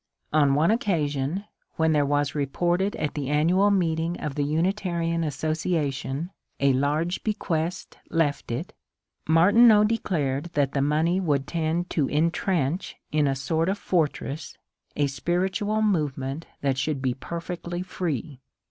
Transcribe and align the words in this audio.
On 0.33 0.55
one 0.55 0.71
occasion, 0.71 1.43
when 1.75 1.91
there 1.91 2.07
was 2.07 2.33
reported 2.33 2.95
at 2.95 3.13
the 3.13 3.29
annual 3.29 3.69
meeting 3.69 4.19
of 4.19 4.33
the 4.33 4.43
Unitarian 4.43 5.23
Association 5.23 6.31
a 6.59 6.73
large 6.73 7.23
bequest 7.23 7.99
left 8.09 8.49
it, 8.49 8.73
Martineau 9.29 9.83
declared 9.83 10.45
that 10.53 10.71
the 10.71 10.81
money 10.81 11.19
would 11.19 11.45
tend 11.45 11.91
to 11.91 12.09
entrench 12.09 12.95
in 13.11 13.27
a 13.27 13.35
sort 13.35 13.69
of 13.69 13.77
fortress 13.77 14.57
a 14.95 15.05
spiritual 15.05 15.83
movement 15.83 16.47
that 16.61 16.79
should 16.79 17.03
be 17.03 17.13
perfectly 17.13 17.83
free. 17.83 18.41